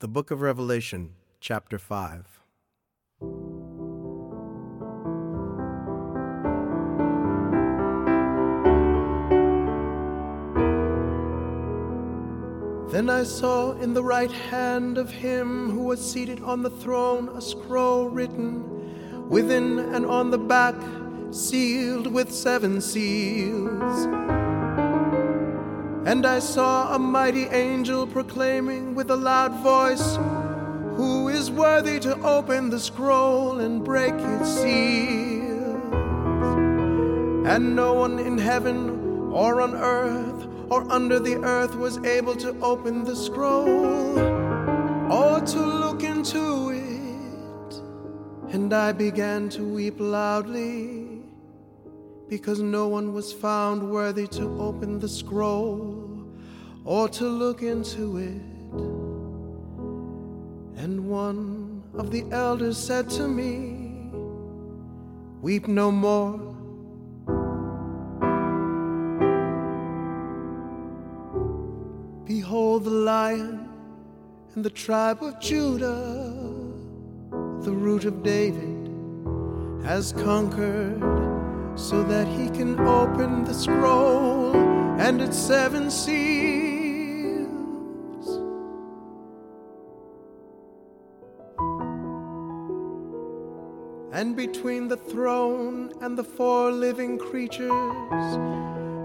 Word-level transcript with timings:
The 0.00 0.08
Book 0.08 0.30
of 0.30 0.40
Revelation, 0.40 1.10
Chapter 1.40 1.78
5. 1.78 2.40
Then 12.90 13.10
I 13.10 13.24
saw 13.24 13.72
in 13.72 13.92
the 13.92 14.02
right 14.02 14.32
hand 14.32 14.96
of 14.96 15.10
him 15.10 15.70
who 15.70 15.80
was 15.80 16.00
seated 16.00 16.42
on 16.42 16.62
the 16.62 16.70
throne 16.70 17.28
a 17.36 17.42
scroll 17.42 18.08
written 18.08 19.28
within 19.28 19.80
and 19.80 20.06
on 20.06 20.30
the 20.30 20.38
back, 20.38 20.76
sealed 21.30 22.06
with 22.06 22.32
seven 22.32 22.80
seals. 22.80 24.39
And 26.06 26.24
I 26.24 26.38
saw 26.38 26.94
a 26.94 26.98
mighty 26.98 27.44
angel 27.44 28.06
proclaiming 28.06 28.94
with 28.94 29.10
a 29.10 29.16
loud 29.16 29.52
voice, 29.62 30.16
Who 30.96 31.28
is 31.28 31.50
worthy 31.50 32.00
to 32.00 32.18
open 32.22 32.70
the 32.70 32.80
scroll 32.80 33.60
and 33.60 33.84
break 33.84 34.14
its 34.14 34.48
seals? 34.48 35.50
And 37.46 37.76
no 37.76 37.92
one 37.92 38.18
in 38.18 38.38
heaven 38.38 39.30
or 39.30 39.60
on 39.60 39.74
earth 39.74 40.48
or 40.70 40.90
under 40.90 41.18
the 41.18 41.36
earth 41.36 41.74
was 41.74 41.98
able 41.98 42.36
to 42.36 42.58
open 42.60 43.04
the 43.04 43.16
scroll 43.16 44.18
or 45.12 45.40
to 45.40 45.60
look 45.60 46.02
into 46.02 46.70
it. 46.70 48.54
And 48.54 48.72
I 48.72 48.92
began 48.92 49.50
to 49.50 49.64
weep 49.64 49.96
loudly 49.98 51.09
because 52.30 52.60
no 52.60 52.86
one 52.86 53.12
was 53.12 53.32
found 53.32 53.82
worthy 53.90 54.28
to 54.28 54.44
open 54.60 55.00
the 55.00 55.08
scroll 55.08 56.24
or 56.84 57.08
to 57.08 57.24
look 57.24 57.60
into 57.60 58.18
it. 58.18 58.40
And 60.80 61.08
one 61.08 61.82
of 61.94 62.12
the 62.12 62.24
elders 62.30 62.78
said 62.78 63.10
to 63.10 63.26
me, 63.26 64.12
Weep 65.42 65.66
no 65.66 65.90
more. 65.90 66.38
Behold 72.24 72.84
the 72.84 72.90
lion 72.90 73.68
and 74.54 74.64
the 74.64 74.70
tribe 74.70 75.20
of 75.20 75.40
Judah, 75.40 76.32
the 77.62 77.72
root 77.72 78.04
of 78.04 78.22
David, 78.22 78.88
has 79.84 80.12
conquered 80.12 81.29
so 81.76 82.02
that 82.04 82.26
he 82.28 82.48
can 82.50 82.78
open 82.80 83.44
the 83.44 83.54
scroll 83.54 84.54
and 85.00 85.20
its 85.20 85.36
seven 85.38 85.90
seals. 85.90 86.30
And 94.12 94.36
between 94.36 94.88
the 94.88 94.96
throne 94.96 95.92
and 96.00 96.16
the 96.18 96.24
four 96.24 96.70
living 96.70 97.16
creatures, 97.18 97.70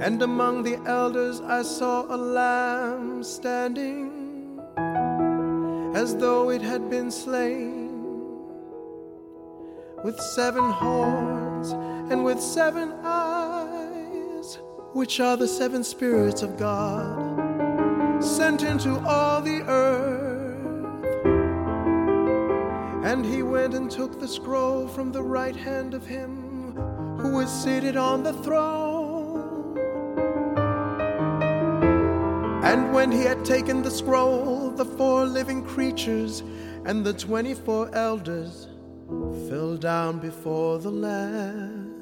and 0.00 0.20
among 0.22 0.64
the 0.64 0.76
elders 0.86 1.40
I 1.40 1.62
saw 1.62 2.04
a 2.12 2.16
lamb 2.16 3.22
standing 3.22 4.60
as 5.94 6.16
though 6.16 6.50
it 6.50 6.60
had 6.60 6.90
been 6.90 7.10
slain, 7.10 7.83
with 10.04 10.20
seven 10.20 10.70
horns 10.70 11.70
and 12.12 12.22
with 12.22 12.38
seven 12.38 12.92
eyes, 13.02 14.58
which 14.92 15.18
are 15.18 15.34
the 15.38 15.48
seven 15.48 15.82
spirits 15.82 16.42
of 16.42 16.58
God 16.58 18.22
sent 18.22 18.62
into 18.62 18.98
all 19.06 19.40
the 19.40 19.62
earth. 19.62 20.60
And 23.02 23.24
he 23.24 23.42
went 23.42 23.72
and 23.72 23.90
took 23.90 24.20
the 24.20 24.28
scroll 24.28 24.86
from 24.88 25.10
the 25.10 25.22
right 25.22 25.56
hand 25.56 25.94
of 25.94 26.06
him 26.06 26.74
who 27.18 27.36
was 27.36 27.50
seated 27.50 27.96
on 27.96 28.22
the 28.22 28.34
throne. 28.34 29.78
And 32.62 32.92
when 32.92 33.10
he 33.10 33.22
had 33.22 33.42
taken 33.42 33.80
the 33.80 33.90
scroll, 33.90 34.68
the 34.70 34.84
four 34.84 35.24
living 35.24 35.64
creatures 35.64 36.42
and 36.84 37.06
the 37.06 37.14
twenty 37.14 37.54
four 37.54 37.88
elders 37.94 38.68
fell 39.48 39.76
down 39.76 40.18
before 40.18 40.78
the 40.78 40.90
Lamb, 40.90 41.92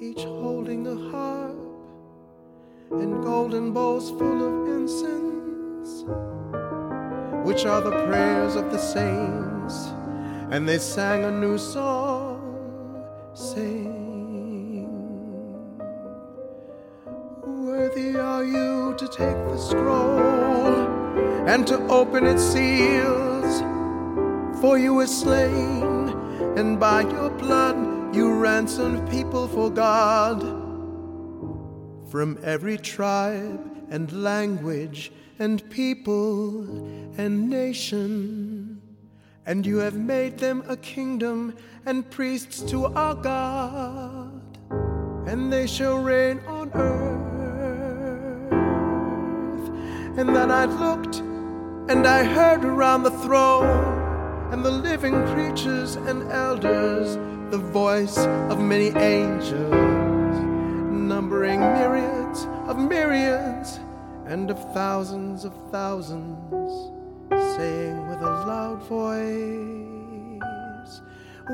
each 0.00 0.22
holding 0.24 0.86
a 0.86 0.96
harp 1.10 1.56
and 2.90 3.22
golden 3.22 3.72
bowls 3.72 4.10
full 4.10 4.40
of 4.48 4.68
incense, 4.76 6.04
which 7.46 7.66
are 7.66 7.80
the 7.80 7.90
prayers 8.06 8.56
of 8.56 8.70
the 8.70 8.78
saints. 8.78 9.92
And 10.50 10.66
they 10.66 10.78
sang 10.78 11.24
a 11.24 11.30
new 11.30 11.58
song, 11.58 12.40
saying, 13.34 14.88
Worthy 17.44 18.16
are 18.16 18.44
you 18.44 18.94
to 18.96 19.06
take 19.08 19.36
the 19.50 19.58
scroll 19.58 20.88
and 21.46 21.66
to 21.66 21.78
open 21.88 22.24
its 22.24 22.42
seals. 22.42 23.27
For 24.60 24.76
you 24.76 24.94
were 24.94 25.06
slain, 25.06 26.08
and 26.56 26.80
by 26.80 27.02
your 27.02 27.30
blood 27.30 28.14
you 28.14 28.32
ransomed 28.34 29.08
people 29.08 29.46
for 29.46 29.70
God 29.70 30.40
from 32.10 32.38
every 32.42 32.76
tribe 32.76 33.86
and 33.88 34.10
language 34.10 35.12
and 35.38 35.62
people 35.70 36.64
and 37.16 37.48
nation. 37.48 38.82
And 39.46 39.64
you 39.64 39.76
have 39.78 39.94
made 39.94 40.38
them 40.38 40.64
a 40.66 40.76
kingdom 40.76 41.54
and 41.86 42.10
priests 42.10 42.60
to 42.62 42.86
our 42.86 43.14
God, 43.14 44.58
and 45.28 45.52
they 45.52 45.68
shall 45.68 45.98
reign 46.02 46.40
on 46.48 46.72
earth. 46.74 46.98
And 50.18 50.34
then 50.34 50.50
I 50.50 50.64
looked 50.64 51.20
and 51.90 52.06
I 52.08 52.24
heard 52.24 52.64
around 52.64 53.04
the 53.04 53.12
throne 53.22 53.97
and 54.50 54.64
the 54.64 54.70
living 54.70 55.14
creatures 55.28 55.96
and 55.96 56.30
elders 56.32 57.16
the 57.50 57.58
voice 57.58 58.18
of 58.50 58.60
many 58.60 58.88
angels, 58.88 59.72
numbering 60.90 61.60
myriads 61.60 62.46
of 62.66 62.78
myriads 62.78 63.80
and 64.26 64.50
of 64.50 64.58
thousands 64.74 65.44
of 65.44 65.54
thousands, 65.70 66.92
saying 67.56 68.08
with 68.08 68.20
a 68.20 68.44
loud 68.46 68.82
voice, 68.82 69.88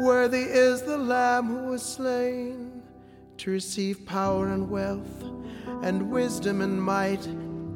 Worthy 0.02 0.42
is 0.42 0.82
the 0.82 0.98
Lamb 0.98 1.46
who 1.46 1.70
was 1.70 1.82
slain 1.82 2.82
to 3.38 3.50
receive 3.50 4.04
power 4.04 4.48
and 4.48 4.68
wealth, 4.68 5.22
and 5.82 6.10
wisdom 6.10 6.60
and 6.60 6.82
might, 6.82 7.24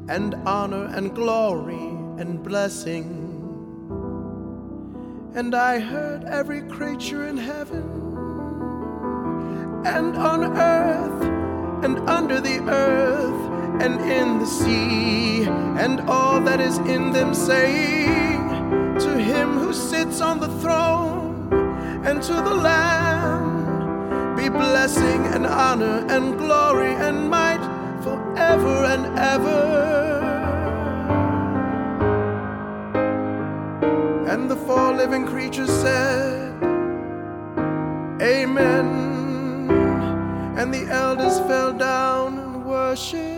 and 0.08 0.34
honor 0.46 0.86
and 0.86 1.14
glory 1.14 1.88
and 2.20 2.42
blessing. 2.42 3.27
And 5.38 5.54
I 5.54 5.78
heard 5.78 6.24
every 6.24 6.62
creature 6.62 7.28
in 7.28 7.36
heaven 7.36 7.84
and 9.86 10.16
on 10.16 10.42
earth 10.42 11.84
and 11.84 11.96
under 12.10 12.40
the 12.40 12.58
earth 12.68 13.80
and 13.80 14.00
in 14.00 14.40
the 14.40 14.46
sea 14.46 15.44
and 15.44 16.00
all 16.10 16.40
that 16.40 16.60
is 16.60 16.78
in 16.78 17.12
them 17.12 17.34
saying 17.34 18.48
to 18.98 19.16
him 19.16 19.52
who 19.60 19.72
sits 19.72 20.20
on 20.20 20.40
the 20.40 20.48
throne 20.58 21.52
and 22.04 22.20
to 22.20 22.32
the 22.32 22.54
Lamb 22.54 24.34
be 24.34 24.48
blessing 24.48 25.24
and 25.26 25.46
honor 25.46 26.04
and 26.08 26.36
glory 26.36 26.94
and 26.94 27.30
might 27.30 27.62
forever 28.02 28.84
and 28.86 29.16
ever. 29.16 30.27
And 34.28 34.50
the 34.50 34.56
four 34.56 34.92
living 34.92 35.26
creatures 35.26 35.70
said, 35.70 36.62
Amen. 38.20 39.70
And 40.58 40.74
the 40.74 40.84
elders 40.92 41.38
fell 41.48 41.72
down 41.72 42.38
and 42.38 42.66
worshiped. 42.66 43.37